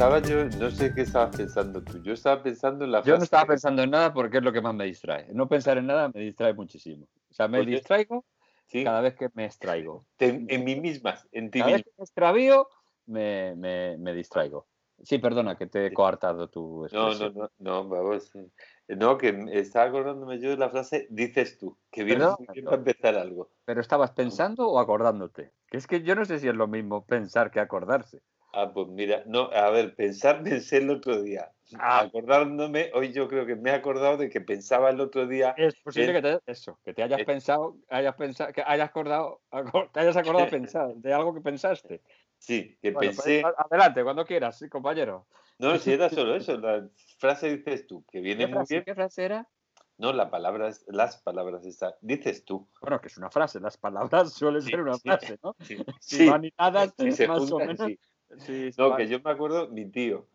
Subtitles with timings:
[0.00, 1.98] Estaba yo, no sé qué estabas pensando tú.
[1.98, 4.62] Yo estaba pensando en la Yo no estaba pensando en nada porque es lo que
[4.62, 5.26] más me distrae.
[5.34, 7.06] No pensar en nada me distrae muchísimo.
[7.30, 8.24] O sea, me distraigo
[8.64, 10.06] Sí, cada vez que me extraigo.
[10.18, 12.66] en, en mí mismas, en ti Cada vez que me extravío,
[13.04, 14.68] me, me- me distraigo.
[15.02, 17.34] Sí, perdona, que te he coartado tu No, expresión.
[17.34, 18.34] no, no, no, vamos.
[18.36, 22.64] eh, No, que estaba acordándome yo de la frase dices tú, que viene bien perdón.
[22.64, 23.50] para empezar algo.
[23.66, 25.52] ¿Pero estabas pensando o acordándote?
[25.68, 28.22] Que es que yo no sé si es lo mismo pensar que acordarse.
[28.52, 31.52] Ah, pues mira, no, a ver, pensar pensé el otro día.
[31.78, 32.00] Ah.
[32.00, 35.54] Acordándome, hoy yo creo que me he acordado de que pensaba el otro día.
[35.56, 38.88] Es posible Es- que te, eso, que te hayas es- pensado, hayas pensado, que hayas
[38.88, 42.02] acordado, acor- te hayas acordado de pensar de algo que pensaste.
[42.38, 43.42] Sí, que Bueno, pues, pensé.
[43.44, 45.26] a- adelante, cuando quieras, sí, compañero.
[45.58, 46.88] No, si era solo eso, la
[47.18, 48.84] frase dices tú, que viene ¿Qué muy frase, bien.
[48.84, 49.48] qué frase era?
[49.98, 51.92] No, la palabra, las palabras están.
[52.00, 52.66] Dices tú.
[52.80, 55.00] Bueno, que es una frase, las palabras suelen Sí, ser una sí.
[55.02, 55.54] frase, ¿no?
[55.60, 56.50] Sí, Si sí, van
[56.96, 57.92] si se más o juntan, menos.
[58.38, 58.70] Sí.
[58.78, 60.26] No, que yo me acuerdo, mi tío,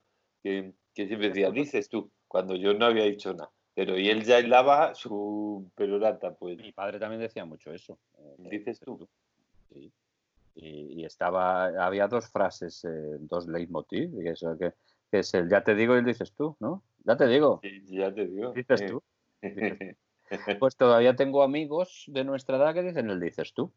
[0.43, 3.51] que, que siempre decía, dices tú, cuando yo no había dicho nada.
[3.73, 6.57] Pero y él ya hilaba su perorata, pues.
[6.57, 7.99] Mi padre también decía mucho eso.
[8.17, 9.07] eh, Dices tú.
[9.73, 9.91] Sí.
[10.55, 14.71] Y, y estaba, había dos frases, eh, dos leitmotiv, y eso, que,
[15.11, 16.81] que es el ya te digo y el dices tú, ¿no?
[17.03, 18.53] Ya te digo, Sí, ya te digo.
[18.53, 18.87] dices eh.
[18.87, 19.03] tú.
[20.59, 23.71] Pues todavía tengo amigos de nuestra edad que dicen el dices tú.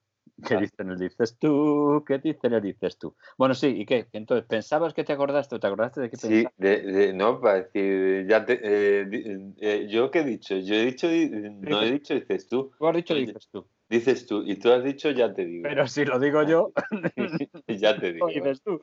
[0.51, 0.57] Ah.
[0.61, 3.15] dicen dices tú, que dicen dices tú.
[3.37, 4.07] Bueno, sí, ¿y qué?
[4.13, 7.63] Entonces, ¿pensabas que te acordaste o te acordaste de qué Sí, de, de- no, para
[7.63, 11.93] decir, ya te, eh, eh, yo qué he dicho, yo he dicho, di- no he
[11.93, 13.67] dicho, dices tú, Tú has dicho dices tú.
[13.89, 15.63] dices tú, y tú has dicho, ya te digo.
[15.69, 16.73] Pero si lo digo yo,
[17.69, 18.27] ya te digo.
[18.29, 18.81] lo dices tú.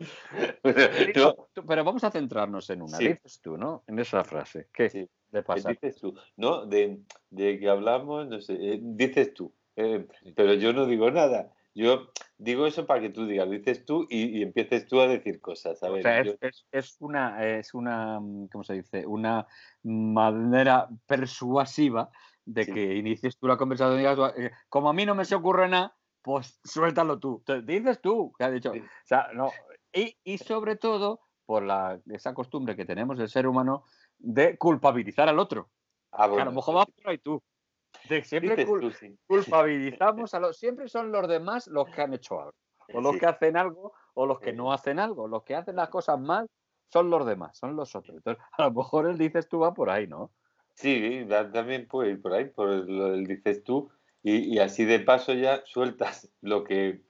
[1.16, 2.98] No, Pero vamos a centrarnos en una.
[2.98, 3.08] Sí.
[3.10, 3.84] Dices tú, ¿no?
[3.88, 4.68] En esa frase.
[4.74, 5.08] ¿Qué Sí.
[5.32, 5.70] le Eh, pasa?
[5.70, 6.66] Dices tú, ¿no?
[6.66, 7.00] De,
[7.30, 11.52] de que hablamos, no sé, eh, dices tú, eh, pero yo no digo nada.
[11.78, 15.42] Yo digo eso para que tú digas, dices tú y, y empieces tú a decir
[15.42, 15.84] cosas.
[15.84, 19.06] A O sea, yo- es, es- es una, es una, mm, ¿cómo se dice?
[19.06, 19.46] Una
[19.84, 22.10] manera persuasiva
[22.46, 22.74] de Sí.
[22.74, 25.68] que inicies tú la conversación y digas, eh, como a mí no me se ocurre
[25.68, 27.44] nada, pues suéltalo tú.
[27.64, 28.72] Dices tú, que has dicho.
[28.74, 28.80] Sí.
[28.80, 29.52] O sea, no.
[29.94, 33.84] Y, y sobre todo por la, esa costumbre que tenemos del ser humano
[34.18, 35.70] de culpabilizar al otro.
[36.12, 37.02] ah, que a bueno, lo mejor eso va sí.
[37.02, 37.44] por ahí tú.
[38.10, 38.92] De siempre cul- tú,
[39.28, 40.58] culpabilizamos a los.
[40.58, 42.54] Siempre son los demás los que han hecho algo.
[42.94, 45.28] O los que hacen algo o los que no hacen algo.
[45.28, 46.48] Los que hacen las cosas mal
[46.92, 48.16] son los demás, son los otros.
[48.18, 50.32] Entonces, a lo mejor él dices tú va por ahí, ¿no?
[50.76, 53.90] Sí, también puede ir por ahí, por lo del dices tú,
[54.22, 57.02] y, y así de paso ya sueltas lo que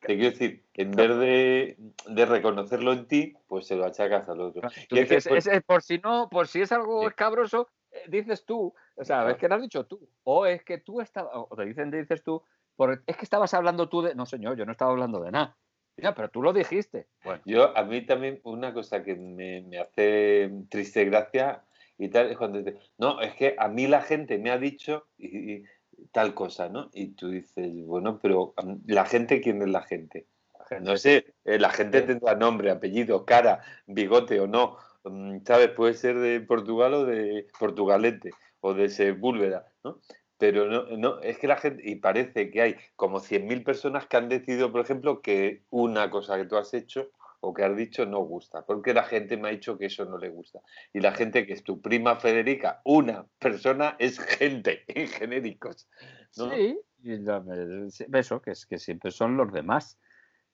[0.00, 1.76] te quiero decir, en vez de,
[2.08, 4.68] de reconocerlo en ti, pues se lo achacas al otro.
[4.88, 7.68] Tú Y es que, dices, es- es por si no, por si es algo escabroso,
[7.92, 8.74] eh, dices tú.
[8.96, 10.08] O sea, es que lo has dicho tú.
[10.24, 12.42] O es que tú estabas, o te dicen, dices tú,
[12.76, 14.14] por, es que estabas hablando tú de.
[14.14, 15.56] No, señor, yo no estaba hablando de nada.
[15.96, 17.06] Ya, pero tú lo dijiste.
[17.22, 21.64] Bueno, Yo, a mí también una cosa que me, me hace triste gracia
[21.98, 25.06] y tal es cuando dices, no, es que a mí la gente me ha dicho
[25.18, 25.64] y, y
[26.12, 26.88] tal cosa, ¿no?
[26.94, 30.26] Y tú dices, bueno, pero am, la gente, ¿quién es la gente?
[30.58, 32.06] la gente- No sé, eh, la gente Sí.
[32.06, 35.68] tendrá nombre, apellido, cara, bigote o no, mm, ¿sabes?
[35.68, 38.30] Puede ser de Portugal o de Portugalete
[38.62, 40.00] o de Sepúlveda, ¿no?
[40.38, 44.16] Pero no, no, es que la gente, y parece que hay como 100.000 personas que
[44.16, 48.06] han decidido, por ejemplo, que una cosa que tú has hecho o que has dicho
[48.06, 50.60] no gusta, porque la gente me ha dicho que eso no le gusta.
[50.92, 55.88] Y la gente que es tu prima Federica, una persona es gente, en genéricos.
[56.36, 56.50] ¿no?
[56.50, 59.98] Sí, sí, eso, que es que siempre son los demás.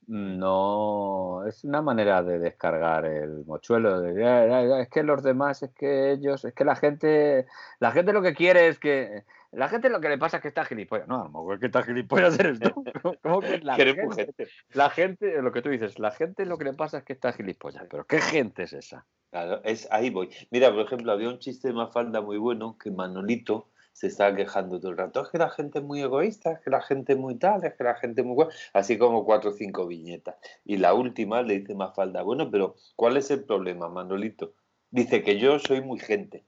[0.09, 4.01] No, es una manera de descargar el mochuelo.
[4.01, 7.47] De, "Ya, ya, ya, es que los demás, es que ellos, es que la gente,
[7.79, 10.49] la gente lo que quiere es que, la gente lo que le pasa es que
[10.49, 11.09] está gilipollas.
[11.09, 12.85] No, a lo mejor que está gilipollas eres tú.
[13.23, 16.73] ¿Cómo que la gente, la gente, lo que tú dices, la gente lo que le
[16.73, 17.85] pasa es que está gilipollas.
[17.91, 19.05] Pero ¿qué gente es esa?
[19.31, 20.31] Claro, es, ahí voy.
[20.51, 23.69] Mira, por ejemplo, había un chiste de Mafalda muy bueno que Manolito
[23.99, 25.23] se estaba quejando todo el rato.
[25.23, 27.75] Es que la gente es muy egoísta, es que la gente es muy tal, es
[27.75, 28.37] que la gente es muy...
[28.37, 28.49] guay".
[28.73, 30.37] Así como cuatro o cinco viñetas.
[30.65, 34.53] Y la última le dice Mafalda, bueno, pero ¿cuál es el problema, Manolito?
[34.93, 36.45] Dice que yo soy muy gente.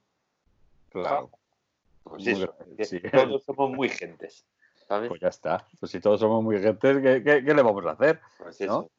[0.91, 1.29] Claro.
[2.03, 3.01] Pues Muy eso, grande, sí.
[3.11, 4.45] todos somos muy gentes.
[4.87, 5.09] ¿Sabes?
[5.09, 5.67] Pues ya está.
[5.79, 8.21] Pues si todos somos muy gentes, ¿qué, qué- qué le vamos a hacer?
[8.37, 8.89] Pues ¿no?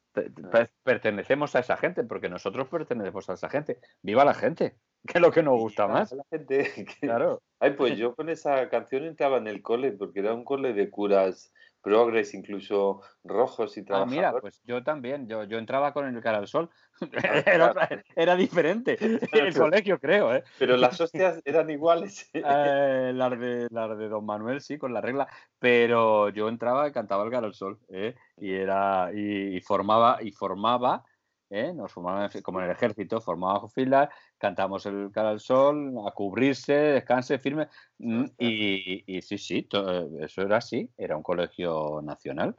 [0.83, 3.79] Pertenecemos a esa gente, porque nosotros pertenecemos a esa gente.
[4.03, 4.75] ¡Viva la gente!
[5.05, 6.11] Que es lo que nos gusta más.
[6.13, 6.63] La gente
[6.99, 7.41] que- Claro.
[7.59, 10.89] Ay, pues yo con esa canción entraba en el cole, porque era un cole de
[10.89, 14.17] curas progres, incluso rojos y Ah, trabajadores.
[14.17, 15.27] mira, pues yo también.
[15.27, 16.69] Yo, yo entraba con el cara al sol.
[17.45, 17.73] Era,
[18.15, 18.97] era diferente.
[19.33, 20.43] El colegio, creo, ¿eh?
[20.57, 22.29] Pero las hostias eran iguales.
[22.33, 25.27] Eh, las, de, las de Don Manuel, sí, con la regla.
[25.59, 28.15] Pero yo entraba y cantaba el cara al sol, ¿eh?
[28.37, 29.11] Y era.
[29.13, 31.03] Y, y formaba, y formaba
[31.53, 31.71] ¿eh?
[31.73, 34.09] nos formaban como en el ejército, formábamos filas,
[34.43, 37.69] cantamos el cara al sol, a cubrirse, descanse, firme.
[37.99, 39.67] Mm, y, sí, sí,
[40.19, 42.55] eso era así, era un colegio nacional.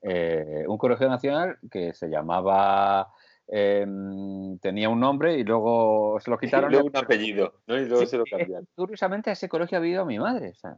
[0.00, 3.08] Eh, un colegio nacional que se llamaba
[3.46, 6.70] Em, tenía un nombre y luego se lo quitaron.
[6.70, 7.78] Y luego un apellido, ¿no?
[7.78, 8.66] Y luego se lo cambiaron.
[8.74, 10.52] Curiosamente, a ese colegio ha ido mi madre.
[10.62, 10.76] Ah.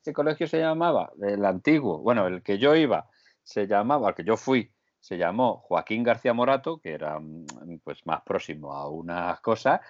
[0.00, 3.08] ese colegio se llamaba, el antiguo, bueno, el que yo iba,
[3.42, 4.70] se llamaba, al que yo fui,
[5.06, 9.80] se llamó Joaquín García Morato, que era mm, pues más próximo a unas cosas,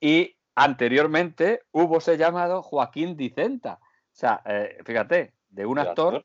[0.00, 3.80] y anteriormente hubo se llamado Joaquín Dicenta.
[3.82, 6.24] O sea, eh, fíjate, de un actor,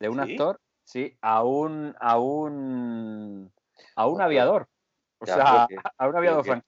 [0.00, 3.52] de un actor, sí, a un, a un
[3.94, 4.68] a un aviador.
[5.18, 6.62] O sea, a un aviador pero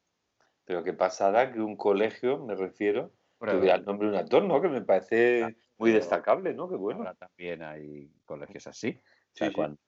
[0.64, 4.60] pero qué pasada que un colegio, me refiero, tuviera el nombre de un actor, ¿no?
[4.62, 6.68] Que me parece muy destacable, ¿no?
[6.68, 7.00] Qué bueno.
[7.00, 9.00] Ahora también hay colegios así.
[9.32, 9.78] O sea, cuando,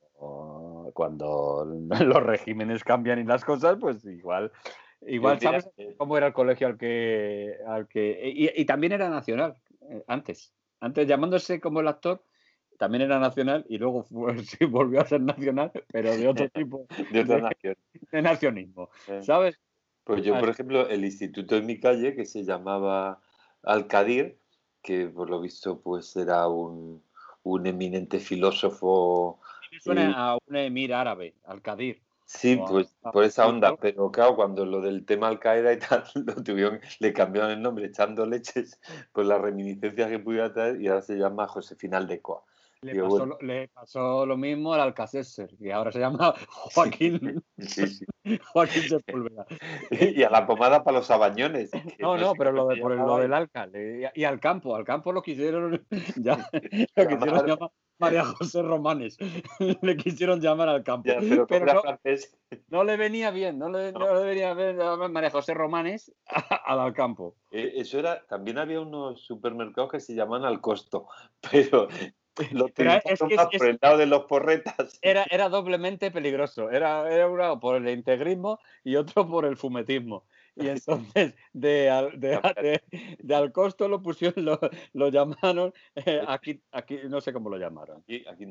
[0.93, 1.67] cuando
[2.01, 4.53] los regímenes cambian y las cosas, pues igual
[5.07, 7.57] Igual sabes cómo era el colegio al que.
[7.67, 8.21] Al que
[8.57, 10.53] y, también era nacional, eh, antes.
[10.81, 12.23] Antes llamándose como el actor,
[12.79, 14.07] también era nacional y luego
[14.45, 17.77] sí, volvió a ser nacional, pero de otro tipo de, otra nación.
[18.13, 18.91] de nacionismo,
[19.23, 19.59] ¿sabes?
[20.05, 23.21] Pues yo, por ejemplo, el instituto en mi calle, que se llamaba
[23.63, 24.39] Alcadir,
[24.83, 27.03] que por lo visto pues era un,
[27.43, 29.39] un eminente filósofo.
[29.81, 32.03] Suena a un emir árabe, Alcadir.
[32.29, 36.05] Sí, pues por esa onda, pero claro, cuando lo del tema Al Qaeda y tal,
[36.27, 38.79] lo tuvieron, le cambiaron el nombre echando leches
[39.13, 42.45] por las reminiscencias que pudiera traer y ahora se llama Josefina Aldecoa.
[42.83, 46.35] Le pasó, le pasó, lo, mismo al Alcacéser, que ahora se llama
[46.75, 48.05] Joaquín, sí, sí.
[48.53, 49.47] Joaquín Sepúlveda.
[50.19, 51.71] Y a la pomada para los abañones.
[51.99, 54.11] No, no, pero lo, de, por lo del alcalde.
[54.15, 55.85] Y, al campo, al campo lo quisieron
[56.17, 56.49] ya,
[56.97, 59.17] lo quisieron llamar María José Romanes.
[59.83, 61.11] le quisieron llamar al campo.
[61.49, 61.83] pero, no,
[62.69, 64.15] no, le venía bien, no le, no.
[64.15, 64.79] le venía bien
[65.13, 67.35] María José Romanes al campo.
[67.51, 71.09] Eh, eso era, también había unos supermercados que se llaman al costo,
[71.51, 71.89] pero
[72.53, 74.99] lo es por el lado de los porretas.
[75.03, 76.71] Era, era doblemente peligroso.
[76.71, 80.25] Era, era uno por el integrismo y otro por el fumetismo.
[80.57, 82.81] Y entonces de al, de,
[83.19, 84.59] de, al costo lo pusieron, lo,
[84.93, 87.99] lo llamaron, eh, aquí, aquí no sé cómo lo llamaron.
[87.99, 88.47] Aquí, aquí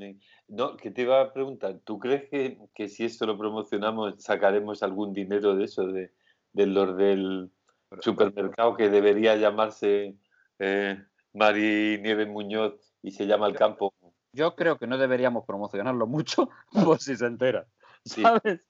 [0.47, 4.83] no, que te iba a preguntar, ¿tú crees que, que, si esto lo promocionamos sacaremos
[4.83, 6.11] algún dinero de eso, de,
[6.53, 7.51] de los del
[7.99, 10.15] supermercado que debería llamarse
[10.59, 13.93] eh, Mari Nieves Muñoz y se llama el campo.
[14.33, 16.49] Yo creo que no deberíamos promocionarlo mucho
[16.85, 17.65] por si se entera.
[18.03, 18.61] ¿Sabes?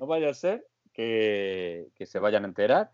[0.00, 2.92] No vaya a ser que, se vayan a enterar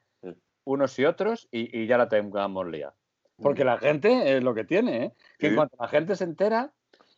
[0.64, 2.94] unos y otros y, ya la tengamos liada.
[3.37, 5.12] Porque la gente es lo que tiene, ¿eh?
[5.38, 6.72] que en cuanto la gente se entera,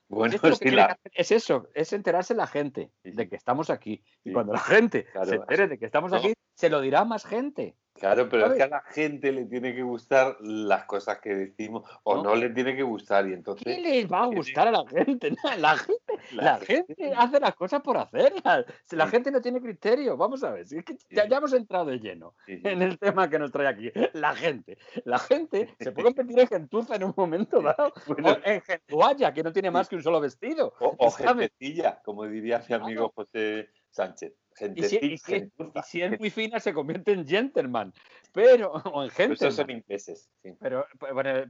[0.08, 0.36] bueno,
[1.14, 4.04] es, eso, es enterarse la gente de que estamos aquí.
[4.22, 7.74] Y cuando la gente se entere de que estamos aquí, se lo dirá más gente.
[7.94, 11.88] Claro, pero es que a la gente le tiene que gustar las cosas que decimos
[12.02, 13.64] o no, le tiene que gustar y entonces...
[13.64, 15.30] ¿Qué les va a gustar a la gente?
[15.58, 16.02] la gente,
[16.32, 18.64] la, gente, hace las cosas por hacerlas.
[18.86, 21.86] Si la gente no tiene criterio, vamos a ver, si es que ya, hemos entrado
[21.86, 23.92] de lleno en el tema que nos trae aquí.
[24.14, 28.62] La gente, la gente se puede competir en gentuza en un momento dado, o en
[28.62, 30.74] gentualla, que no tiene más que un solo vestido.
[30.80, 34.41] O, o gentecilla, como diría mi amigo José Sánchez.
[34.74, 34.82] Y
[35.18, 37.92] si, es muy fina se convierte en gentleman,
[38.32, 39.50] pero o en gente.
[39.50, 40.30] son ingleses.
[40.60, 40.86] Pero,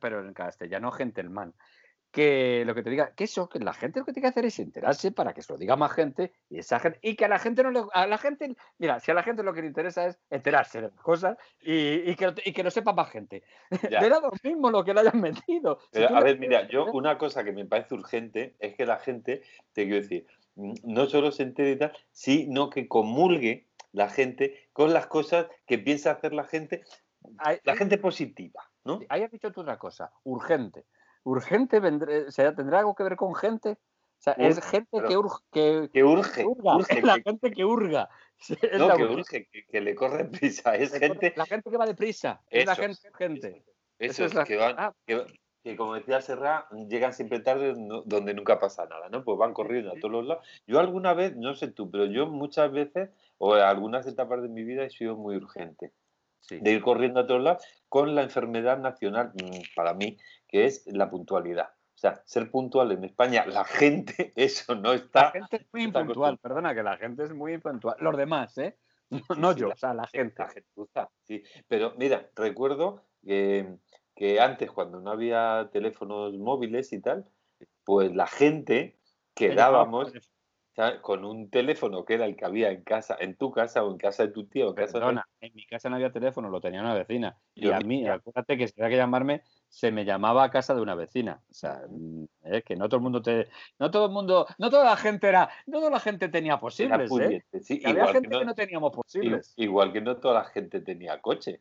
[0.01, 1.55] pero, en castellano gentleman.
[2.11, 4.45] Que lo que te diga, que eso, que la gente lo que tiene que hacer
[4.45, 7.29] es enterarse para que se lo diga más gente y esa gente, y que a
[7.29, 9.69] la gente no le, a la gente, mira, si a la gente lo que le
[9.69, 13.45] interesa es enterarse de las cosas y, que, y que lo sepa más gente.
[13.89, 15.79] Le da lo mismo lo que le hayan metido.
[16.11, 19.41] a ver, mira, yo una cosa que me parece urgente es que la gente,
[19.73, 24.93] te quiero decir, no solo se entere y tal, sino que comulgue la gente con
[24.93, 26.83] las cosas que piensa hacer la gente,
[27.65, 29.01] la gente positiva, ¿no?
[29.09, 30.85] Ahí has dicho tú otra cosa, urgente.
[31.25, 33.71] Urgente tendrá algo que ver con gente.
[33.71, 38.09] O sea, es gente que, urge, que, urge, la gente que urga.
[38.79, 40.77] no, que urge, que, le corre prisa.
[40.77, 41.33] Es gente...
[41.37, 42.41] La gente que va deprisa.
[42.49, 43.65] Es la gente urgente.
[43.99, 45.25] Eso, es, que, van, ah que
[45.77, 49.25] como decía Serra, llegan siempre tarde donde nunca pasa nada, ¿no?
[49.25, 50.47] Pues van corriendo a todos los lados.
[50.67, 54.49] Yo alguna vez, no sé tú, pero yo muchas veces, o en algunas etapas de
[54.49, 55.93] mi vida, he sido muy urgente.
[56.51, 60.85] De ir corriendo a todos lados con la enfermedad nacional, mm, para mí, que es
[60.87, 61.69] la puntualidad.
[61.95, 65.27] O sea, ser puntual en España, la gente, eso no está.
[65.27, 67.97] La gente es muy impuntual, perdona, que la gente es muy impuntual.
[68.01, 68.77] Los demás, ¿eh?
[69.39, 70.43] No, yo, o sea, la gente.
[70.95, 71.43] La sí.
[71.69, 73.77] Pero mira, recuerdo que
[74.23, 77.27] que antes, cuando no había teléfonos móviles y tal,
[77.83, 78.97] pues la gente
[79.35, 80.13] quedábamos,
[81.01, 83.99] con un teléfono que era el que había en casa, en tu casa o en
[83.99, 84.69] casa de tu tío.
[84.69, 85.21] En, casa de...
[85.41, 87.37] en mi casa no había teléfono, lo tenía una vecina.
[87.53, 90.83] Y a mí, acuérdate que si había que llamarme, se me llamaba a casa de
[90.83, 91.43] una vecina.
[91.51, 91.83] O sea,
[92.45, 93.49] es que no todo el mundo te.
[93.81, 94.47] No todo el mundo.
[94.57, 95.51] No toda la gente era.
[95.67, 97.11] No toda la gente tenía posibles.
[97.11, 97.43] ¿eh?
[97.87, 99.53] había gente que no, teníamos posibles.
[99.57, 101.61] Igual que no toda la gente tenía coche.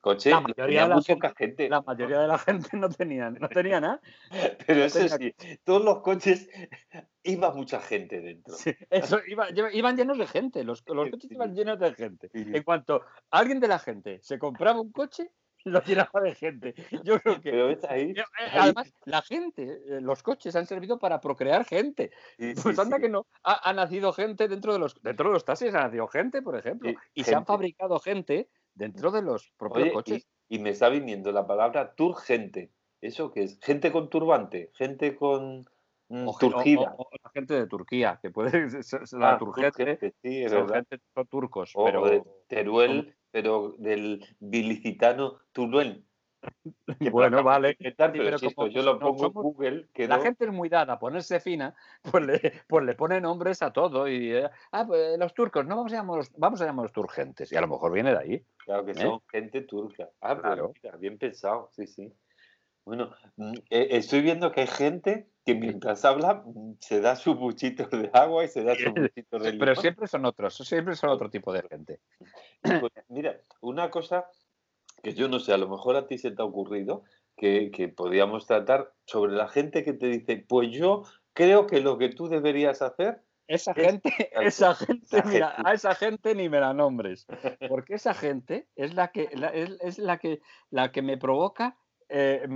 [0.00, 3.80] Coche, la mayoría, de la, gente, la mayoría de la gente no tenía, no tenía
[3.80, 4.00] nada.
[4.66, 6.48] Pero eso sí, todos los coches
[7.22, 8.54] iba mucha gente dentro.
[8.90, 12.30] eso, iban llenos de gente, los, los coches iban llenos de gente.
[12.32, 15.30] En cuanto alguien de la gente se compraba un coche,
[15.64, 16.74] lo llenaba de gente.
[17.04, 17.50] Yo creo que.
[17.50, 22.10] Pero ahí, eh, además, la gente, eh, los coches han servido para procrear gente.
[22.62, 23.26] pues anda que no.
[23.44, 26.92] Ha, nacido gente dentro de los dentro de los taxis, ha nacido gente, por ejemplo.
[27.14, 30.26] y se han fabricado gente dentro de los propios coches.
[30.48, 32.70] Y, me está viniendo la palabra turgente.
[33.00, 33.58] ¿Eso qué es?
[33.60, 35.64] Gente con turbante, gente con.
[36.08, 38.50] Mm, o, la gente de Turquía, que puede
[38.82, 41.72] ser la ah, turgente, sí, es gente, son turcos.
[41.74, 46.04] O pero, de Teruel, pero del bilicitano Turuel.
[47.12, 47.76] bueno, vale.
[47.96, 49.88] pero, yo lo pongo en Google.
[49.96, 51.74] La gente es muy dada a ponerse fina,
[52.10, 54.08] pues le, pues le pone nombres a todo.
[54.08, 57.52] Y, eh, ah, pues los turcos, no vamos a, llamarlos, vamos a llamarlos turgentes.
[57.52, 58.44] Y a lo mejor viene de ahí.
[58.64, 58.94] Claro que ¿eh?
[58.94, 60.08] son gente turca.
[60.20, 60.98] Ah, pues claro.
[60.98, 62.12] bien pensado, sí, sí.
[62.84, 67.34] Bueno, mm, eh, estoy viendo que hay gente que mientras habla mm, se da su
[67.34, 69.66] buchito de agua y se da su buchito de limón.
[69.66, 72.00] Pero siempre son otros, siempre son otro tipo de gente.
[72.62, 74.26] Pues, mira, una cosa
[75.02, 77.02] que yo no sé, a lo mejor a ti se te ha ocurrido
[77.36, 81.98] que, que podíamos tratar sobre la gente que te dice, pues yo creo que lo
[81.98, 86.72] que tú deberías hacer esa gente, esa gente, mira, a esa gente ni me la
[86.72, 87.26] nombres,
[87.68, 89.28] porque esa gente es la que
[89.80, 90.40] es, la que
[90.70, 91.76] la que me provoca
[92.08, 92.46] eh,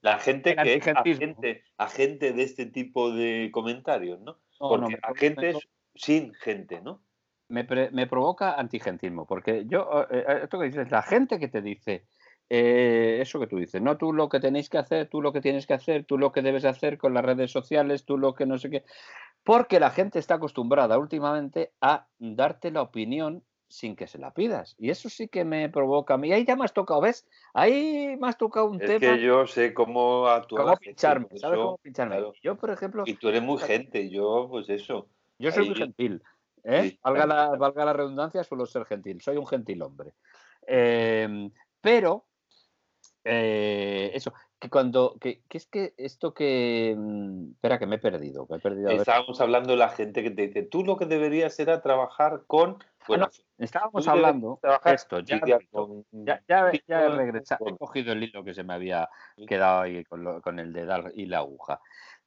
[0.00, 4.38] la gente que es agente, agente, de este tipo de comentarios, ¿no?
[4.58, 5.58] porque agente es
[5.94, 7.00] sin gente, ¿no?
[7.48, 11.60] Me, me, provoca antigentismo, porque yo, eh, eh, esto que dices, la gente que te
[11.60, 12.06] dice,
[12.48, 15.66] eso que tú dices, no tú lo que tenéis que hacer, tú lo que tienes
[15.66, 18.58] que hacer, tú lo que debes hacer con las redes sociales, tú lo que no
[18.58, 18.84] sé qué,
[19.42, 23.42] porque la gente está acostumbrada últimamente a darte la opinión
[23.74, 24.76] sin que se la pidas.
[24.78, 26.32] Y eso sí que me provoca a mí.
[26.32, 27.26] Ahí ya me has tocado, ¿ves?
[27.52, 29.16] Ahí me has tocado un es tema.
[29.16, 30.64] que yo sé cómo actuar.
[30.64, 32.22] Cómo pincharme, ¿sabes cómo pincharme?
[32.42, 33.02] Yo, por ejemplo.
[33.06, 35.08] Y tú eres muy gente, yo, pues eso.
[35.38, 36.22] Yo soy muy gentil.
[36.64, 36.98] ¿Eh?
[37.02, 39.20] valga, la, valga, la, redundancia, suelo ser gentil.
[39.20, 40.14] Soy un gentil hombre.
[40.66, 42.26] Em, pero,
[43.22, 48.46] eh, eso, que cuando, que, es que esto que, mm, espera que me he perdido,
[48.50, 48.90] me he perdido.
[48.90, 52.78] Estábamos hablando de la gente que te dice, tú lo que deberías era trabajar con
[53.04, 55.38] Ah, bueno, estábamos hablando esto, ya,
[56.48, 59.10] ya, he regresado, he cogido el hilo que se me había
[59.46, 61.82] quedado ahí con, el dedal y la aguja.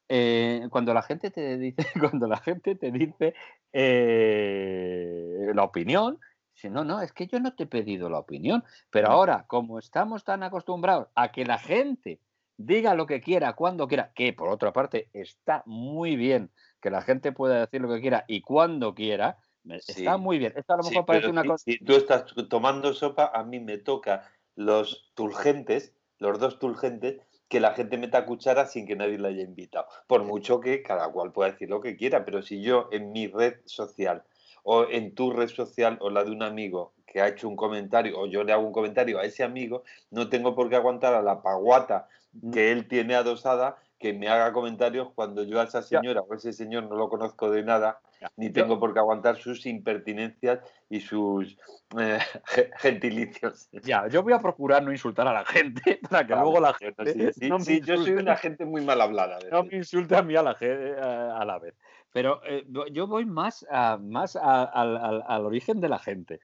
[0.09, 1.77] Eh, cuando la gente te dice,
[2.11, 3.33] cuando la gente te dice
[3.73, 6.19] eh, la opinión,
[6.53, 9.79] dice, no, no, es que yo no te he pedido la opinión, pero ahora, como
[9.79, 12.21] estamos tan acostumbrados a que la gente
[12.57, 17.01] diga lo que quiera, cuando quiera, que por otra parte está muy bien que la
[17.01, 19.37] gente pueda decir lo que quiera y cuando quiera,
[19.69, 20.53] Está muy bien.
[20.55, 21.63] Esto a lo mejor parece una cosa.
[21.63, 27.19] Si tú estás tomando sopa, a mí me toca los turgentes, los dos turgentes,
[27.49, 29.87] que la gente meta cuchara sin que nadie la haya invitado.
[30.07, 33.27] Por mucho que cada cual pueda decir lo que quiera, pero si yo en mi
[33.27, 34.23] red social
[34.63, 38.19] o en tu red social o la de un amigo que ha hecho un comentario
[38.19, 41.21] o yo le hago un comentario a ese amigo, no tengo por qué aguantar a
[41.21, 42.51] la paguata mm.
[42.51, 46.53] que él tiene adosada que me haga comentarios cuando yo a esa señora o ese
[46.53, 47.99] señor no lo conozco de nada,
[48.35, 50.59] ni tengo por qué aguantar sus impertinencias
[50.89, 51.57] y sus
[51.99, 52.19] eh,
[52.77, 53.69] gentilicios.
[53.83, 57.33] Ya, yo voy a procurar no insultar a la gente para que luego la gente.
[57.33, 59.39] Sí, yo soy una gente muy mal hablada.
[59.51, 61.75] No me insulte a mí a la, a la vez.
[62.11, 66.39] Pero eh, yo voy más, a, más al, origen de la gente.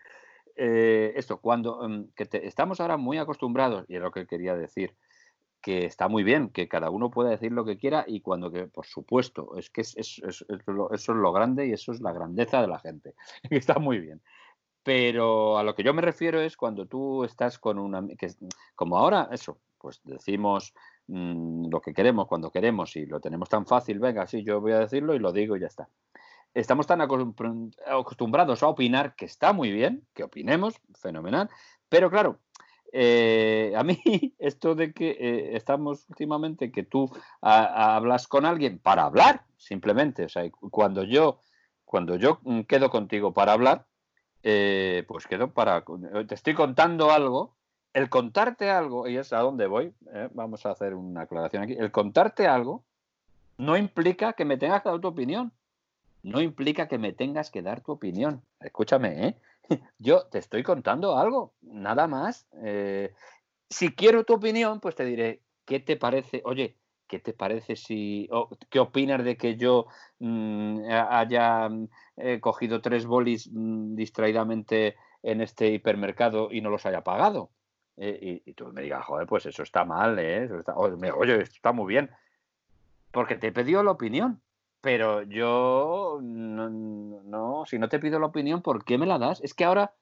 [0.56, 4.94] Eh, esto, cuando mm, que estamos ahora muy acostumbrados, y es lo que quería decir,
[5.64, 8.68] que está muy bien, que cada uno pueda decir lo que quiera y cuando que,
[8.68, 10.46] por supuesto, es que es, eso
[10.92, 13.16] es lo grande y eso es la grandeza de la gente,
[13.50, 14.22] está muy bien.
[14.84, 18.28] Pero a lo que yo me refiero es cuando tú estás con una, que,
[18.76, 20.74] como ahora, eso, pues decimos
[21.08, 24.74] mm, lo que queremos cuando queremos y lo tenemos tan fácil, venga, sí, yo voy
[24.74, 25.88] a decirlo y lo digo y ya está.
[26.54, 31.50] Estamos tan acostumbrados a opinar que está muy bien, que opinemos, fenomenal,
[31.90, 32.40] pero claro,
[32.96, 33.98] eh, a mí
[34.38, 37.10] esto de que eh, estamos últimamente que tú
[37.42, 41.40] hablas con alguien para hablar, simplemente, o sea, cuando yo
[41.86, 43.86] cuando yo mm, quedo contigo para hablar,
[44.44, 45.84] eh, pues quedo para
[46.28, 47.56] te estoy contando algo,
[47.94, 49.94] el contarte algo y es a dónde voy,
[50.34, 52.84] vamos a hacer una aclaración aquí, el contarte algo
[53.58, 55.52] no implica que me tengas que dar tu opinión.
[56.22, 58.42] no implica que me tengas que dar tu opinión.
[58.60, 59.36] Escúchame, ¿eh?
[59.98, 62.48] Yo te estoy contando algo, nada más.
[62.64, 63.14] Eh,
[63.70, 66.42] si quiero tu opinión, pues te diré, ¿qué te parece?
[66.46, 66.78] Oye,
[67.08, 68.30] ¿qué te parece si,
[68.70, 69.88] qué opinas de que yo
[70.20, 76.86] mm, haya mm, eh, cogido tres bolis mm, distraídamente en este hipermercado y no los
[76.86, 77.52] haya pagado?
[77.98, 80.50] Eh, y, tú me digas, joder, pues eso está mal, ¿eh?
[81.16, 82.10] oye, esto está muy bien.
[83.12, 84.42] Porque te he pedido la opinión.
[84.82, 86.20] Pero yo
[87.64, 89.42] no, si no te pido la opinión, ¿por qué me la das?
[89.42, 89.94] Es que ahora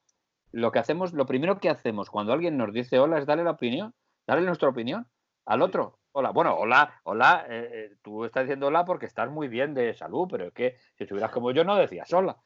[0.51, 3.51] lo que hacemos, lo primero que hacemos cuando alguien nos dice hola es darle la
[3.51, 3.93] opinión,
[4.27, 5.07] darle nuestra opinión
[5.45, 5.99] al otro.
[6.13, 9.93] Hola, bueno, hola, hola, eh, eh, tú estás diciendo hola porque estás muy bien de
[9.93, 12.37] salud, pero es que si estuvieras como yo no decías hola.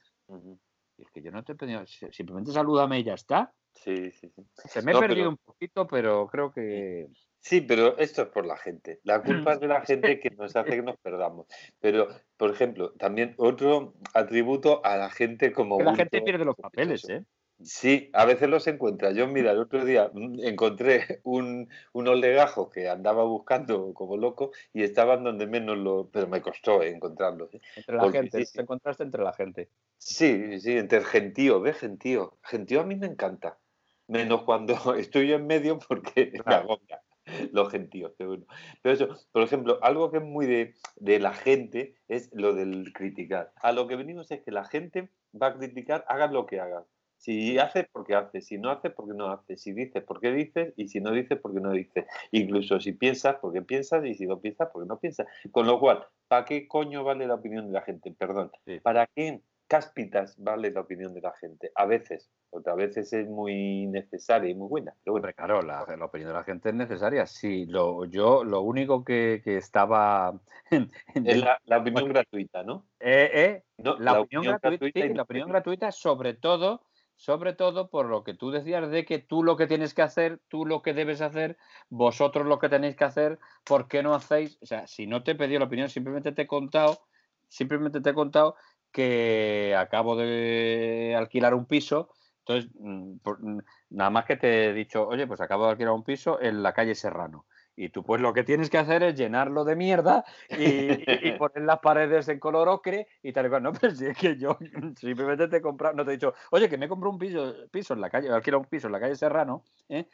[0.98, 3.54] Es que yo no te he pedido, simplemente salúdame y ya está.
[3.74, 4.46] Sí, sí, sí.
[4.54, 7.08] Se me he perdido un poquito, pero creo que.
[7.46, 9.00] Sí, pero esto es por la gente.
[9.04, 11.46] La culpa es de la gente que nos hace que nos perdamos.
[11.80, 15.78] Pero, por ejemplo, también otro atributo a la gente como...
[15.78, 17.24] Que la gente pierde los papeles, ¿eh?
[17.62, 19.12] Sí, a veces los encuentra.
[19.12, 24.50] Yo, mira, el otro día mm, encontré un, unos legajos que andaba buscando como loco
[24.74, 26.10] y estaban donde menos lo...
[26.10, 27.54] Pero me costó encontrarlos.
[27.54, 27.62] ¿eh?
[27.76, 29.70] Entre la gente, te encontraste entre la gente.
[30.00, 31.78] Sí, sí, entre el gentío, ¿ves?
[31.78, 32.40] Gentío.
[32.42, 33.60] Gentío a mí me encanta.
[34.08, 37.05] Menos cuando estoy yo en medio porque me agobia
[37.52, 38.14] los gentíos.
[38.18, 38.38] Pero,
[38.84, 43.52] eso, por ejemplo, algo que es muy de, de, la gente es lo del criticar.
[43.62, 46.86] A lo que venimos es que la gente va a criticar, hagas lo que hagas.
[47.18, 48.46] Si haces, porque haces.
[48.46, 49.62] Si no haces, porque no haces.
[49.62, 50.74] Si dices, porque dices.
[50.76, 52.06] Y si no dices, porque no dices.
[52.32, 54.06] Incluso si piensas, porque piensas.
[54.06, 55.26] Y si no piensas, porque no piensas.
[55.52, 58.12] Con lo cual, ¿para qué coño vale la opinión de la gente?
[58.12, 58.52] Perdón.
[58.84, 61.72] ¿Para qué cáspitas vale la opinión de la gente.
[61.76, 64.94] A veces, otras veces es muy necesaria y muy buena.
[65.04, 65.28] Pero bueno.
[65.36, 67.26] claro, la, opinión de la gente es necesaria.
[67.26, 70.40] Sí, lo, yo lo único que, estaba...
[71.14, 72.86] es la, opinión gratuita, ¿no?
[73.00, 76.82] Eh, eh, la, opinión, gratuita, la opinión gratuita sobre todo
[77.18, 80.42] sobre todo por lo que tú decías de que tú lo que tienes que hacer,
[80.50, 81.58] tú lo que debes hacer,
[81.90, 84.58] vosotros lo que tenéis que hacer, ¿por qué no hacéis?
[84.62, 87.00] O sea, si no te he pedido la opinión, simplemente te he contado,
[87.48, 88.56] simplemente te he contado
[88.96, 92.12] que acabo de alquilar un piso.
[92.40, 96.06] Entonces, mm, mm, nada más que te he dicho, oye, pues acabo de alquilar un
[96.06, 97.46] piso en la calle Serrano.
[97.76, 100.88] Y tú pues lo que tienes que hacer es llenarlo de mierda y,
[101.38, 103.64] poner las paredes en color ocre y tal y cual.
[103.64, 104.58] No, pero si es que yo
[104.96, 107.96] simplemente te he comprado, no te he dicho, oye, que me compro un piso, piso
[107.96, 110.08] en la calle, alquilo un piso en la calle Serrano, ¿eh?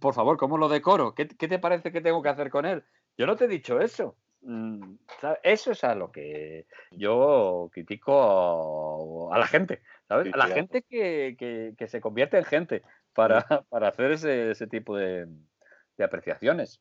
[0.00, 1.14] por favor, ¿cómo lo decoro?
[1.14, 2.82] ¿Qué, ¿Qué, te parece que tengo que hacer con él?
[3.16, 4.16] Yo no te he dicho eso.
[4.48, 4.94] Mm,
[5.42, 10.32] eso es a lo que yo critico a, la gente, ¿sabes?
[10.32, 12.82] a la gente que, se convierte en gente
[13.12, 15.26] para, para hacer ese, ese tipo de,
[15.98, 16.80] apreciaciones.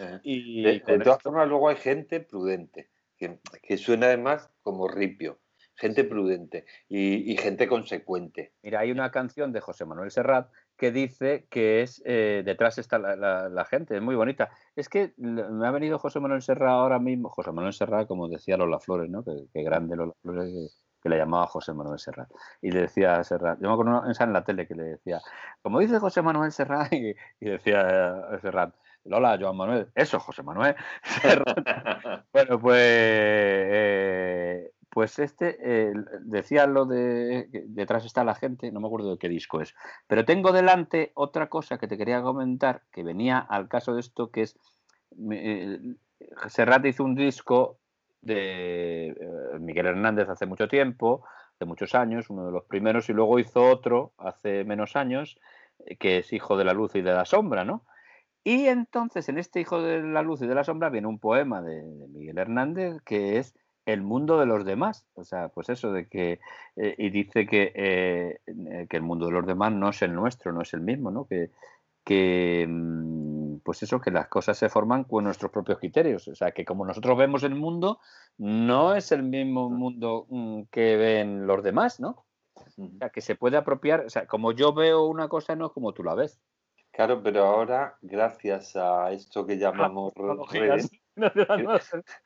[0.00, 5.38] Eh, y de, todas formas, luego hay gente prudente, que, que suena además como ripio
[5.76, 8.52] gente prudente y, gente consecuente.
[8.62, 12.98] Mira, hay una canción de José Manuel Serrat que dice que es eh, detrás está
[12.98, 14.50] la, gente, es muy bonita.
[14.76, 18.56] Es que me ha venido José Manuel Serrat ahora mismo, José Manuel Serrat, como decía
[18.56, 19.24] Lola Flores, ¿no?
[19.24, 22.30] Que, grande Lola Flores que le llamaba José Manuel Serrat.
[22.62, 25.20] Y le decía a Serrat, yo me acuerdo en la tele que le decía,
[25.60, 30.74] como dice José Manuel Serrat, y, decía eh, Serrat, Lola, Joan Manuel, eso, José Manuel.
[31.02, 31.58] Serrat.
[32.32, 38.86] bueno, pues eh, pues este eh, decía lo de detrás está la gente, no me
[38.86, 39.74] acuerdo de qué disco es,
[40.06, 44.30] pero tengo delante otra cosa que te quería comentar que venía al caso de esto
[44.30, 44.56] que es
[45.32, 45.80] eh,
[46.84, 47.78] hizo un disco
[48.22, 51.24] de eh, Miguel Hernández hace mucho tiempo,
[51.56, 55.38] hace muchos años, uno de los primeros, y luego hizo otro hace menos años
[55.98, 57.84] que es Hijo de la Luz y de la Sombra, ¿no?
[58.44, 61.62] Y entonces en este Hijo de la Luz y de la Sombra viene un poema
[61.62, 63.54] de Miguel Hernández que es
[63.86, 65.06] el mundo de los demás.
[65.14, 66.40] O sea, pues eso de que,
[66.76, 70.14] eh, y dice que, eh, eh, que el mundo de los demás no es el
[70.14, 71.26] nuestro, no es el mismo, ¿no?
[71.26, 71.50] Que,
[72.04, 76.28] que, mm, pues eso, que las cosas se forman con nuestros propios criterios.
[76.28, 78.00] O sea, que como nosotros vemos el mundo,
[78.38, 82.24] no es el mismo mundo mm, que ven los demás, ¿no?
[82.76, 85.72] O sea, que se puede apropiar, o sea, como yo veo una cosa, no es
[85.72, 86.40] como tú la ves.
[86.92, 90.12] Claro, pero ahora, gracias a esto que llamamos
[90.50, 90.90] redes,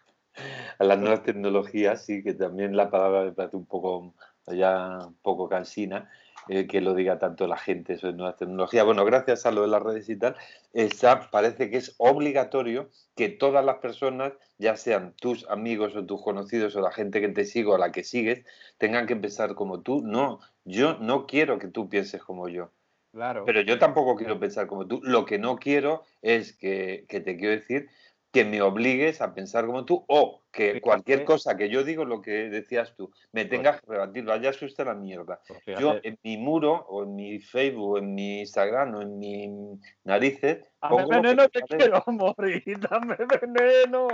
[0.79, 4.15] a las nuevas tecnologías, sí, que también la palabra me parece un poco,
[4.47, 6.09] ya un poco cansina,
[6.49, 8.85] eh, que lo diga tanto la gente sobre nuevas tecnologías.
[8.87, 10.35] Bueno, gracias a lo de las redes y tal,
[10.73, 16.23] esa parece que es obligatorio que todas las personas, ya sean tus amigos o tus
[16.23, 18.47] conocidos o la gente que te sigue o la que sigues,
[18.79, 20.01] tengan que pensar como tú.
[20.03, 22.71] No, yo no quiero que tú pienses como yo.
[23.13, 23.45] Claro.
[23.45, 25.01] Pero yo tampoco quiero pensar como tú.
[25.03, 27.89] Lo que no quiero es que, que te quiero decir
[28.31, 32.21] que me obligues a pensar como tú o que cualquier cosa que yo digo, lo
[32.21, 35.41] que decías tú, me tengas que rebatir, vaya usted la mierda.
[35.65, 39.19] Pues Yo en mi muro o en mi Facebook o en mi Instagram o en
[39.19, 44.07] mi narices Dame que veneno, te quiero morir, dame veneno.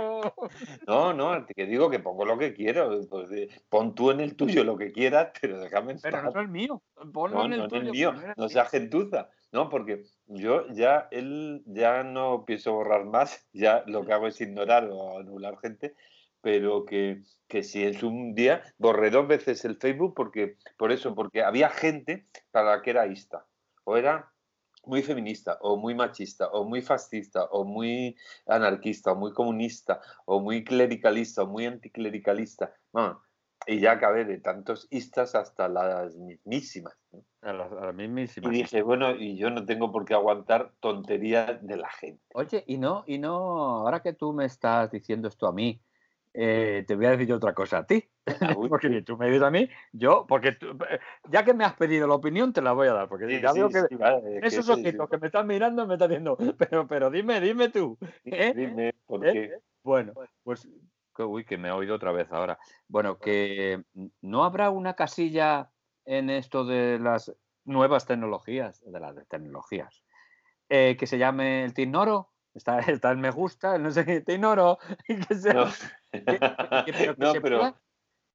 [0.87, 2.99] No, no, que digo que pongo lo que quiero.
[3.07, 6.29] Pues, eh, pon tú en el tuyo lo que quieras, pero déjame en Pero no
[6.29, 6.81] es el mío,
[7.13, 7.81] ponlo No, en el no en tuyo.
[7.83, 8.49] el mío, no era no mío.
[8.49, 9.69] sea gentuza, ¿no?
[9.69, 14.89] Porque yo ya, él, ya no pienso borrar más, ya lo que hago es ignorar
[14.91, 15.95] o anular gente,
[16.41, 21.15] pero que, que si es un día, borré dos veces el Facebook porque, por eso,
[21.15, 23.47] porque había gente para la que era ista,
[23.85, 24.29] o era
[24.85, 28.15] muy feminista, o muy machista, o muy fascista, o muy
[28.45, 32.75] anarquista, o muy comunista, o muy clericalista, o muy anticlericalista.
[32.91, 33.23] Bueno,
[33.67, 36.93] y ya acabé de tantos istas hasta las mismísimas.
[38.41, 42.21] Y dije, bueno, y yo no tengo por qué aguantar tonterías de la gente.
[42.33, 45.81] Oye, y no, y no, ahora que tú me estás diciendo esto a mí,
[46.33, 48.03] eh, te voy a decir yo otra cosa a ti.
[48.69, 50.75] Porque tú me dices a mí, yo, porque tú-
[51.29, 53.07] ya que me has pedido la opinión, te la voy a dar.
[53.07, 55.85] Porque sí, ya sí, veo que sí, vale, es que esos que me están mirando
[55.85, 57.97] me están diciendo, pero, pero dime, dime tú.
[58.25, 58.51] ¿eh?
[58.55, 59.59] Dime, ¿por ¿Eh?
[59.83, 60.13] Bueno,
[60.43, 60.67] pues,
[61.15, 62.59] que- uy, que me he oído otra vez ahora.
[62.87, 63.83] Bueno, que
[64.21, 65.71] no habrá una casilla
[66.05, 70.03] en esto de las nuevas tecnologías, de las tecnologías,
[70.69, 72.31] eh, que se llame el Tinoro.
[72.53, 74.21] Está, está el me gusta, el no sé qué,
[75.29, 75.65] que sea- No,
[76.11, 77.81] que- pero que no se pero, pueda-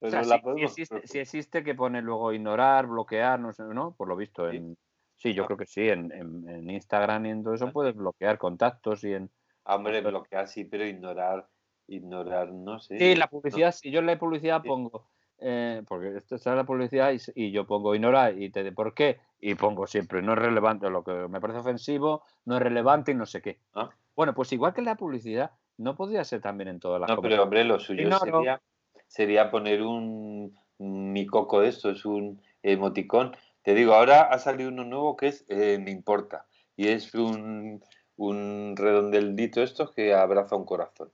[0.00, 3.62] pero o sea, la si- existe, si existe que pone luego ignorar, bloquear, no sé,
[3.64, 3.94] ¿no?
[3.94, 4.56] Por lo visto Sí.
[4.56, 4.76] en...
[5.16, 5.46] Sí, yo Ah.
[5.46, 7.72] creo que sí, en, en- en Instagram y en todo eso Ah.
[7.72, 9.30] puedes bloquear contactos y en...
[9.64, 11.46] Hombre, bloquear sí, pero ignorar,
[11.90, 12.98] ignorar, no sé.
[12.98, 15.06] Sí, la no- publicidad, si yo en la publicidad pongo,
[15.38, 18.94] eh, porque esto está en la publicidad y, yo pongo ignorar y te de por
[18.94, 23.12] qué y pongo siempre no es relevante, lo que me parece ofensivo, no es relevante
[23.12, 23.58] y no sé qué.
[23.74, 23.90] Ah.
[24.14, 27.20] Bueno, pues igual que en la publicidad, no podría ser también en todas las No,
[27.20, 28.24] pero hombre, lo suyo Ignoro.
[28.24, 28.60] sería,
[29.06, 33.34] sería poner un, mi coco de esto, es un emoticón.
[33.62, 36.46] Te digo, ahora ha salido uno nuevo que es eh, Me importa.
[36.76, 37.82] Y es un,
[38.16, 41.10] un redondelito estos que abraza un corazón.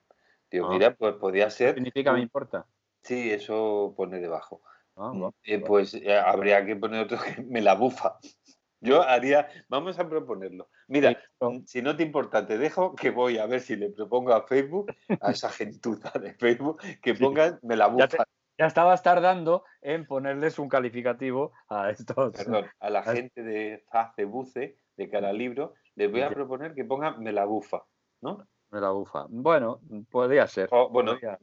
[0.50, 0.70] Digo, Ah.
[0.70, 1.74] mira, pues podía ser.
[1.74, 2.66] significa me importa.
[3.02, 4.62] Sí, eso pone debajo.
[4.96, 5.66] Ah, Mm, bueno, eh, bueno.
[5.66, 8.18] pues eh, habría que poner otro que me la bufa.
[8.80, 10.68] Yo haría, vamos a proponerlo.
[10.88, 13.90] Mira, Sí, mm, si no te importa, te dejo que voy a ver si le
[13.90, 15.50] propongo a Facebook, a esa
[16.10, 17.22] gentuza de Facebook, que Sí.
[17.22, 18.24] pongan me la Ya te- bufa.
[18.58, 22.32] Ya estabas tardando en ponerles un calificativo a estos.
[22.32, 23.84] Perdón, a la gente de
[24.26, 27.84] Buce, de Cara Libro, les voy a proponer que pongan me la bufa,
[28.22, 28.46] ¿no?
[28.76, 29.24] Me la bufa.
[29.30, 30.68] Bueno, podría ser.
[30.70, 31.38] O, bueno, podría.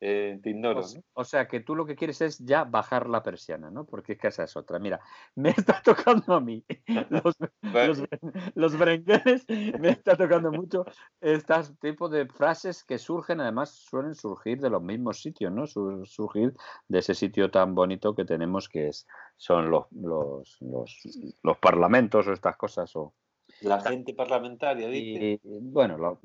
[0.00, 1.04] eh, te ignoro, O, s- ¿no?
[1.12, 3.84] o sea que tú lo que quieres es ya bajar la persiana, ¿no?
[3.84, 4.78] Porque es que esa es otra.
[4.78, 4.98] Mira,
[5.34, 6.64] me está tocando a mí
[7.10, 7.36] los,
[7.70, 8.02] los,
[8.54, 8.74] los
[9.78, 10.86] me está tocando mucho
[11.20, 15.66] estos tipos de frases que surgen, además suelen surgir de los mismos sitios, ¿no?
[15.66, 16.54] Sur- surgir
[16.88, 20.98] de ese sitio tan bonito que tenemos que es, son los, los, los,
[21.42, 22.96] los parlamentos o estas cosas.
[22.96, 23.12] O,
[23.60, 25.38] la gente parlamentaria dice.
[25.44, 26.20] y, bueno, lo-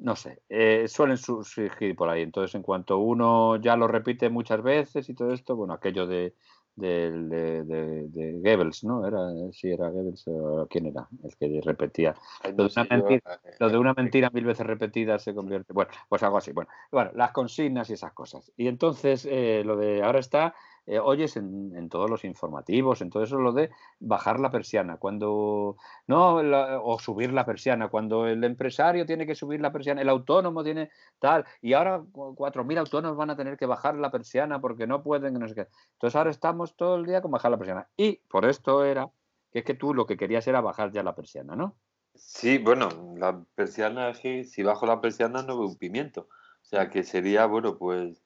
[0.00, 2.22] no sé, eh, suelen su- surgir por ahí.
[2.22, 6.34] Entonces, en cuanto uno ya lo repite muchas veces y todo esto, bueno, aquello de,
[6.76, 9.06] de, de- de Goebbels, ¿no?
[9.06, 9.18] Era,
[9.52, 11.06] sí, era Goebbels, o ¿quién era?
[11.22, 12.14] El que repetía.
[12.42, 15.34] Ay, lo de una mentira- eh, Lo de eh, una mentira mil veces repetida se
[15.34, 15.72] convierte.
[15.72, 16.52] Bueno, pues algo así.
[16.52, 18.50] Bueno, bueno las consignas y esas cosas.
[18.56, 20.54] Y entonces, eh, lo de ahora está,
[20.86, 24.96] eh, oyes en, en todos los informativos, en todo eso, lo de bajar la persiana.
[24.96, 25.76] Cuando.
[26.06, 27.88] No, la- o subir la persiana.
[27.88, 31.44] Cuando el empresario tiene que subir la persiana, el autónomo tiene tal.
[31.62, 35.34] Y ahora cu- 4.000 autónomos van a tener que bajar la persiana porque no pueden,
[35.34, 35.68] no sé qué.
[35.92, 37.88] Entonces, ahora estamos todo el día con bajar la persiana.
[37.96, 39.10] Y por esto era
[39.52, 41.76] que es que tú lo que querías era bajar ya la persiana, ¿no?
[42.14, 46.28] Sí, bueno, la persiana, si bajo la persiana no veo un pimiento.
[46.62, 48.22] O sea que sería, bueno, pues,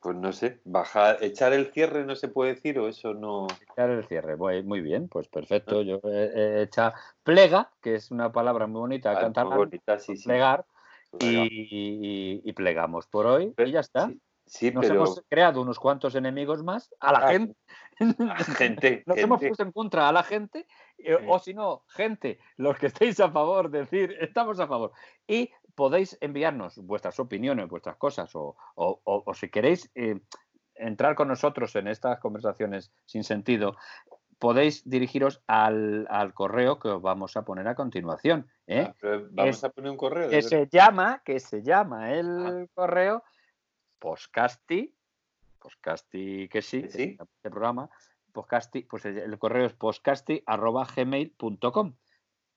[0.00, 3.46] pues no sé, bajar, echar el cierre no se puede decir o eso no.
[3.70, 5.82] Echar el cierre, muy, muy bien, pues perfecto.
[5.82, 9.98] Yo he, he hecha plega, que es una palabra muy bonita, Ah, muy catalán, bonita,
[9.98, 10.64] sí, plegar,
[11.18, 14.06] y, y- y plegamos por hoy y ya está.
[14.08, 17.56] Sí, sí, Nos pero hemos creado unos cuantos enemigos más a la Ah, gente.
[18.56, 20.66] gente, Nos hemos puesto en contra a la gente,
[20.98, 24.92] eh, o si no, gente, los que estéis a favor, decir, estamos a favor.
[25.26, 30.20] Y podéis enviarnos vuestras opiniones, vuestras cosas, o, o- o- o si queréis eh,
[30.74, 33.76] entrar con nosotros en estas conversaciones sin sentido,
[34.38, 38.46] podéis dirigiros al, al correo que os vamos a poner a continuación.
[38.66, 38.88] ¿eh?
[38.88, 38.94] Ah,
[39.30, 40.28] vamos Es- a poner un correo.
[40.28, 42.66] que se llama, que se llama el Ah.
[42.74, 43.22] correo
[43.98, 44.94] Poscasti,
[45.58, 47.16] Poscasti que sí, sí.
[47.18, 47.88] este programa,
[48.32, 51.94] Poscasti, pues el, el correo es poscasti arroba gmail.com.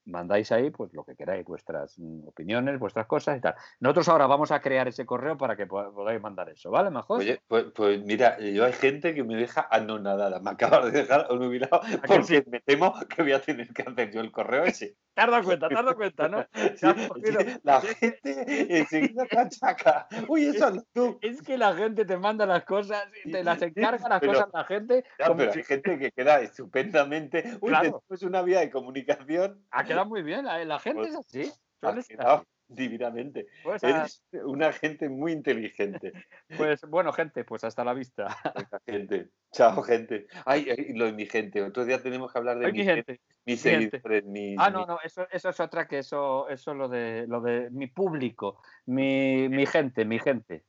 [0.05, 3.55] mandáis ahí pues lo que queráis, vuestras mm, opiniones, vuestras cosas y tal.
[3.79, 7.19] Nosotros ahora vamos a crear ese correo para que podáis mandar eso, ¿vale, mejor?
[7.19, 11.27] Oye, pues, pues, mira, yo hay gente que me deja anonadada, me acaba de dejar
[11.29, 14.95] olvidado porque me temo que voy a tener que hacer yo el correo ese.
[15.13, 16.45] Te has dado cuenta, te has dado cuenta, ¿no?
[17.63, 20.07] la gente enseguida cachaca.
[20.27, 21.19] Uy, eso es tú.
[21.21, 25.03] Es que la gente te manda las cosas, te las encarga las cosas la gente.
[25.17, 27.57] pero hay gente que queda estupendamente.
[27.61, 27.91] Uy, claro.
[27.91, 29.63] después una vía de comunicación.
[29.71, 32.43] Ha quedado muy bien, la, gente pues es así.
[32.67, 33.47] Divinamente.
[33.63, 36.13] Pues Eres una gente muy inteligente.
[36.57, 38.37] Pues bueno, gente, pues hasta la vista.
[38.85, 39.29] gente.
[39.51, 40.27] Chao, gente.
[40.45, 41.61] Ay, lo de mi gente.
[41.63, 43.19] Otro día tenemos que hablar de mi, gente.
[43.45, 47.25] Mi seguidores, mi, Ah, no, no, eso, eso es otra que eso, eso lo de
[47.27, 50.63] lo de mi público, mi, mi gente, mi gente.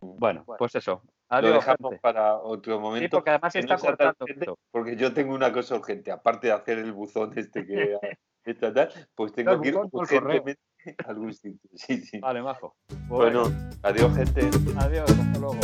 [0.00, 1.02] Bueno, pues eso.
[1.28, 3.04] Adiós, lo dejamos para otro momento.
[3.04, 4.26] Sí, porque además está cortando.
[4.70, 7.98] porque yo tengo una cosa urgente, aparte de hacer el buzón este que
[9.14, 10.60] pues tengo que ir urgentemente
[11.06, 11.70] algún sitio.
[11.74, 12.18] Sí, sí.
[12.18, 12.76] Vale, majo.
[13.08, 13.44] Bueno,
[13.82, 14.48] adiós, gente.
[14.76, 15.58] Adiós, hasta luego.